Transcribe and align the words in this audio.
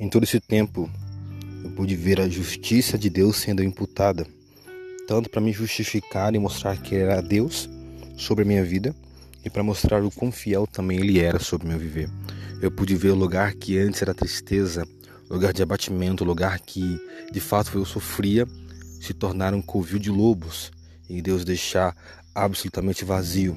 Em 0.00 0.08
todo 0.08 0.22
esse 0.22 0.38
tempo, 0.38 0.88
eu 1.64 1.70
pude 1.72 1.96
ver 1.96 2.20
a 2.20 2.28
justiça 2.28 2.96
de 2.96 3.10
Deus 3.10 3.36
sendo 3.36 3.64
imputada, 3.64 4.24
tanto 5.08 5.28
para 5.28 5.40
me 5.40 5.52
justificar 5.52 6.32
e 6.36 6.38
mostrar 6.38 6.80
que 6.80 6.94
era 6.94 7.20
Deus 7.20 7.68
sobre 8.16 8.44
a 8.44 8.46
minha 8.46 8.64
vida, 8.64 8.94
e 9.44 9.50
para 9.50 9.64
mostrar 9.64 10.04
o 10.04 10.10
quão 10.10 10.30
fiel 10.30 10.68
também 10.68 11.00
Ele 11.00 11.18
era 11.18 11.40
sobre 11.40 11.66
meu 11.66 11.78
viver. 11.80 12.08
Eu 12.62 12.70
pude 12.70 12.94
ver 12.94 13.10
o 13.10 13.16
lugar 13.16 13.54
que 13.54 13.76
antes 13.76 14.00
era 14.02 14.14
tristeza, 14.14 14.86
lugar 15.28 15.52
de 15.52 15.64
abatimento, 15.64 16.24
lugar 16.24 16.60
que 16.60 17.00
de 17.32 17.40
fato 17.40 17.76
eu 17.76 17.84
sofria, 17.84 18.46
se 19.00 19.12
tornar 19.12 19.52
um 19.52 19.62
covil 19.62 19.98
de 19.98 20.10
lobos 20.10 20.70
e 21.08 21.20
Deus 21.20 21.44
deixar 21.44 21.96
absolutamente 22.32 23.04
vazio, 23.04 23.56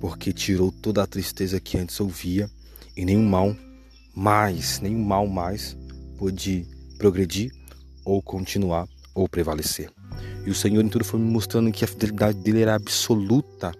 porque 0.00 0.32
tirou 0.32 0.72
toda 0.72 1.04
a 1.04 1.06
tristeza 1.06 1.60
que 1.60 1.78
antes 1.78 1.96
eu 1.98 2.08
via 2.08 2.50
e 2.96 3.04
nenhum 3.04 3.24
mal 3.24 3.56
mais, 4.18 4.80
nenhum 4.80 5.04
mal 5.04 5.28
mais 5.28 5.76
pôde 6.18 6.66
progredir 6.98 7.52
ou 8.04 8.20
continuar 8.20 8.88
ou 9.14 9.28
prevalecer. 9.28 9.90
E 10.44 10.50
o 10.50 10.54
Senhor 10.54 10.84
em 10.84 10.88
tudo 10.88 11.04
foi 11.04 11.20
me 11.20 11.30
mostrando 11.30 11.70
que 11.70 11.84
a 11.84 11.88
fidelidade 11.88 12.36
dele 12.38 12.62
era 12.62 12.74
absoluta 12.74 13.72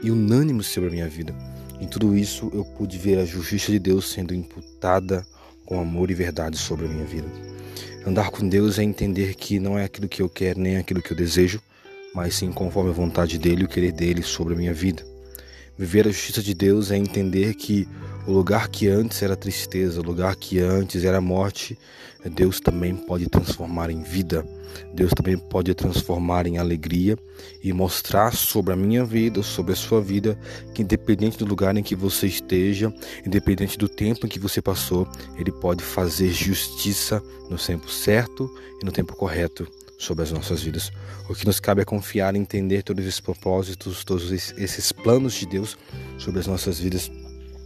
e 0.00 0.12
unânime 0.12 0.62
sobre 0.62 0.90
a 0.90 0.92
minha 0.92 1.08
vida. 1.08 1.34
Em 1.80 1.88
tudo 1.88 2.16
isso 2.16 2.52
eu 2.54 2.64
pude 2.64 2.96
ver 2.98 3.18
a 3.18 3.24
justiça 3.24 3.72
de 3.72 3.80
Deus 3.80 4.08
sendo 4.08 4.32
imputada 4.32 5.26
com 5.66 5.80
amor 5.80 6.08
e 6.08 6.14
verdade 6.14 6.56
sobre 6.56 6.86
a 6.86 6.88
minha 6.88 7.04
vida. 7.04 7.26
Andar 8.06 8.30
com 8.30 8.48
Deus 8.48 8.78
é 8.78 8.84
entender 8.84 9.34
que 9.34 9.58
não 9.58 9.76
é 9.76 9.84
aquilo 9.84 10.08
que 10.08 10.22
eu 10.22 10.28
quero 10.28 10.60
nem 10.60 10.76
aquilo 10.76 11.02
que 11.02 11.10
eu 11.10 11.16
desejo, 11.16 11.60
mas 12.14 12.36
sim 12.36 12.52
conforme 12.52 12.90
a 12.90 12.94
vontade 12.94 13.38
dele 13.38 13.62
e 13.62 13.64
o 13.64 13.68
querer 13.68 13.90
dele 13.90 14.22
sobre 14.22 14.54
a 14.54 14.56
minha 14.56 14.72
vida. 14.72 15.13
Viver 15.76 16.06
a 16.06 16.10
justiça 16.10 16.42
de 16.42 16.54
Deus 16.54 16.90
é 16.90 16.96
entender 16.96 17.54
que 17.54 17.88
o 18.26 18.32
lugar 18.32 18.68
que 18.68 18.88
antes 18.88 19.22
era 19.22 19.36
tristeza, 19.36 20.00
o 20.00 20.04
lugar 20.04 20.34
que 20.36 20.58
antes 20.60 21.04
era 21.04 21.20
morte, 21.20 21.76
Deus 22.34 22.58
também 22.58 22.94
pode 22.94 23.28
transformar 23.28 23.90
em 23.90 24.02
vida. 24.02 24.46
Deus 24.94 25.12
também 25.14 25.36
pode 25.36 25.74
transformar 25.74 26.46
em 26.46 26.56
alegria 26.56 27.18
e 27.62 27.72
mostrar 27.72 28.34
sobre 28.34 28.72
a 28.72 28.76
minha 28.76 29.04
vida, 29.04 29.42
sobre 29.42 29.72
a 29.72 29.76
sua 29.76 30.00
vida, 30.00 30.38
que 30.72 30.82
independente 30.82 31.36
do 31.36 31.44
lugar 31.44 31.76
em 31.76 31.82
que 31.82 31.94
você 31.94 32.26
esteja, 32.26 32.92
independente 33.26 33.76
do 33.76 33.88
tempo 33.88 34.26
em 34.26 34.28
que 34.28 34.38
você 34.38 34.62
passou, 34.62 35.06
Ele 35.36 35.52
pode 35.52 35.82
fazer 35.82 36.30
justiça 36.30 37.22
no 37.50 37.58
tempo 37.58 37.90
certo 37.90 38.50
e 38.80 38.84
no 38.86 38.92
tempo 38.92 39.14
correto 39.14 39.68
sobre 40.04 40.24
as 40.24 40.30
nossas 40.30 40.62
vidas. 40.62 40.92
O 41.28 41.34
que 41.34 41.46
nos 41.46 41.58
cabe 41.58 41.82
é 41.82 41.84
confiar 41.84 42.34
e 42.34 42.38
entender 42.38 42.82
todos 42.82 43.04
esses 43.04 43.20
propósitos, 43.20 44.04
todos 44.04 44.30
esses 44.30 44.92
planos 44.92 45.34
de 45.34 45.46
Deus 45.46 45.76
sobre 46.18 46.40
as 46.40 46.46
nossas 46.46 46.78
vidas. 46.78 47.10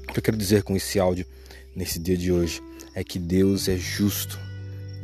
O 0.09 0.13
que 0.13 0.19
eu 0.19 0.23
quero 0.23 0.37
dizer 0.37 0.63
com 0.63 0.77
esse 0.77 0.99
áudio 0.99 1.27
nesse 1.75 1.99
dia 1.99 2.17
de 2.17 2.33
hoje 2.33 2.63
é 2.95 3.05
que 3.05 3.19
Deus 3.19 3.69
é 3.69 3.77
justo. 3.77 4.39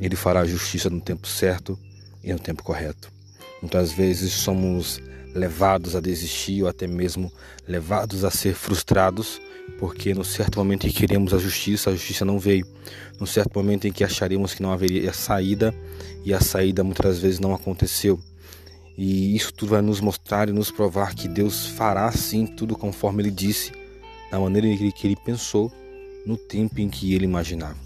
Ele 0.00 0.16
fará 0.16 0.44
justiça 0.44 0.90
no 0.90 1.00
tempo 1.00 1.27
certo 1.27 1.78
e 2.22 2.32
no 2.32 2.38
tempo 2.38 2.62
correto. 2.62 3.13
Muitas 3.60 3.92
vezes 3.92 4.33
somos 4.33 5.00
levados 5.34 5.97
a 5.97 6.00
desistir 6.00 6.62
ou 6.62 6.69
até 6.69 6.86
mesmo 6.86 7.33
levados 7.66 8.24
a 8.24 8.30
ser 8.30 8.55
frustrados 8.55 9.41
porque 9.78 10.14
no 10.14 10.24
certo 10.24 10.58
momento 10.58 10.86
em 10.86 10.91
que 10.91 11.00
queremos 11.00 11.34
a 11.34 11.38
justiça, 11.38 11.91
a 11.91 11.92
justiça 11.92 12.24
não 12.24 12.38
veio. 12.38 12.66
No 13.19 13.27
certo 13.27 13.58
momento 13.58 13.86
em 13.86 13.92
que 13.92 14.05
acharíamos 14.05 14.55
que 14.55 14.62
não 14.62 14.72
haveria 14.72 15.12
saída 15.12 15.74
e 16.24 16.33
a 16.33 16.41
saída 16.41 16.84
muitas 16.84 17.19
vezes 17.19 17.41
não 17.41 17.55
aconteceu. 17.55 18.19
E 18.96 19.34
isso 19.34 19.52
tudo 19.52 19.70
vai 19.70 19.83
nos 19.83 20.00
mostrar 20.00 20.48
e 20.48 20.52
nos 20.52 20.70
provar 20.70 21.14
que 21.14 21.28
Deus 21.28 21.66
fará 21.66 22.11
sim 22.12 22.46
tudo 22.46 22.77
conforme 22.77 23.22
Ele 23.22 23.30
disse, 23.30 23.72
da 24.30 24.39
maneira 24.39 24.68
em 24.68 24.91
que 24.91 25.06
Ele 25.06 25.16
pensou, 25.16 25.72
no 26.24 26.36
tempo 26.36 26.80
em 26.80 26.89
que 26.89 27.14
Ele 27.14 27.24
imaginava. 27.24 27.77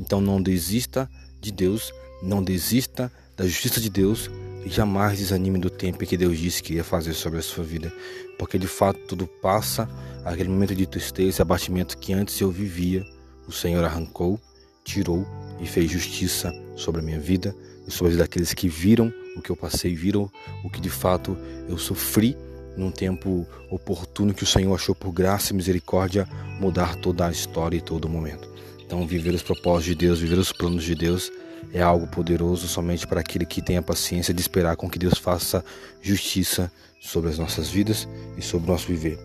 Então 0.00 0.20
não 0.20 0.40
desista 0.40 1.08
de 1.40 1.52
Deus, 1.52 1.92
não 2.22 2.42
desista 2.42 3.12
da 3.36 3.44
justiça 3.46 3.80
de 3.80 3.90
Deus 3.90 4.30
jamais 4.66 5.18
desanime 5.18 5.58
do 5.58 5.70
tempo 5.70 5.98
que 6.04 6.16
Deus 6.16 6.38
disse 6.38 6.62
que 6.62 6.74
ia 6.74 6.84
fazer 6.84 7.14
sobre 7.14 7.38
a 7.38 7.42
sua 7.42 7.64
vida, 7.64 7.92
porque 8.38 8.58
de 8.58 8.66
fato 8.66 8.98
tudo 9.06 9.26
passa, 9.26 9.88
aquele 10.24 10.48
momento 10.48 10.74
de 10.74 10.86
tristeza 10.86 11.40
e 11.40 11.42
abatimento 11.42 11.98
que 11.98 12.12
antes 12.12 12.40
eu 12.40 12.50
vivia, 12.50 13.04
o 13.46 13.52
Senhor 13.52 13.84
arrancou, 13.84 14.40
tirou 14.82 15.26
e 15.60 15.66
fez 15.66 15.90
justiça 15.90 16.52
sobre 16.76 17.00
a 17.00 17.04
minha 17.04 17.20
vida 17.20 17.54
e 17.86 17.90
sobre 17.90 18.08
a 18.08 18.10
vida 18.12 18.24
daqueles 18.24 18.54
que 18.54 18.68
viram 18.68 19.12
o 19.36 19.42
que 19.42 19.50
eu 19.50 19.56
passei, 19.56 19.94
viram 19.94 20.30
o 20.62 20.70
que 20.70 20.80
de 20.80 20.90
fato 20.90 21.36
eu 21.68 21.76
sofri 21.76 22.36
num 22.76 22.90
tempo 22.90 23.46
oportuno 23.70 24.34
que 24.34 24.42
o 24.42 24.46
Senhor 24.46 24.74
achou 24.74 24.94
por 24.94 25.12
graça 25.12 25.52
e 25.52 25.56
misericórdia 25.56 26.28
mudar 26.60 26.96
toda 26.96 27.26
a 27.26 27.30
história 27.30 27.76
e 27.76 27.80
todo 27.80 28.06
o 28.06 28.08
momento. 28.08 28.48
Então, 28.84 29.06
viver 29.06 29.34
os 29.34 29.42
propósitos 29.42 29.86
de 29.86 29.94
Deus, 29.94 30.20
viver 30.20 30.38
os 30.38 30.52
planos 30.52 30.84
de 30.84 30.94
Deus 30.94 31.30
é 31.72 31.82
algo 31.82 32.06
poderoso 32.06 32.68
somente 32.68 33.06
para 33.06 33.20
aquele 33.20 33.46
que 33.46 33.62
tem 33.62 33.76
a 33.76 33.82
paciência 33.82 34.34
de 34.34 34.40
esperar 34.40 34.76
com 34.76 34.88
que 34.88 34.98
Deus 34.98 35.18
faça 35.18 35.64
justiça 36.02 36.70
sobre 37.00 37.30
as 37.30 37.38
nossas 37.38 37.68
vidas 37.68 38.08
e 38.36 38.42
sobre 38.42 38.68
o 38.68 38.72
nosso 38.72 38.86
viver. 38.86 39.18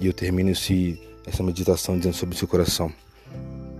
E 0.00 0.06
eu 0.06 0.12
termino 0.12 0.50
esse, 0.50 1.00
essa 1.26 1.42
meditação 1.42 1.96
dizendo 1.96 2.16
sobre 2.16 2.34
o 2.34 2.38
seu 2.38 2.48
coração: 2.48 2.92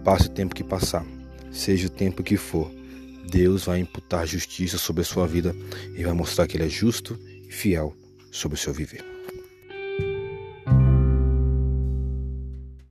passe 0.04 0.26
o 0.26 0.30
tempo 0.30 0.54
que 0.54 0.64
passar, 0.64 1.04
seja 1.50 1.86
o 1.86 1.90
tempo 1.90 2.22
que 2.22 2.36
for, 2.36 2.70
Deus 3.28 3.64
vai 3.64 3.80
imputar 3.80 4.26
justiça 4.26 4.78
sobre 4.78 5.02
a 5.02 5.04
sua 5.04 5.26
vida 5.26 5.54
e 5.96 6.04
vai 6.04 6.12
mostrar 6.12 6.46
que 6.46 6.56
Ele 6.56 6.66
é 6.66 6.68
justo 6.68 7.18
e 7.48 7.52
fiel 7.52 7.94
sobre 8.30 8.56
o 8.56 8.60
seu 8.60 8.72
viver. 8.72 9.11